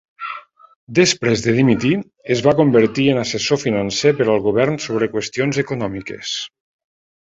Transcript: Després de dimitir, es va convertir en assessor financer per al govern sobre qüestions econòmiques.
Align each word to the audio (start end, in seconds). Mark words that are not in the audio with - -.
Després 0.99 1.43
de 1.47 1.53
dimitir, 1.57 1.91
es 2.35 2.41
va 2.47 2.55
convertir 2.61 3.05
en 3.15 3.21
assessor 3.25 3.61
financer 3.67 4.15
per 4.23 4.27
al 4.29 4.43
govern 4.49 4.81
sobre 4.87 5.11
qüestions 5.17 5.61
econòmiques. 5.67 6.33